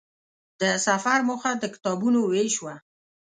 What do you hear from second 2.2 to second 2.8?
وېش وه.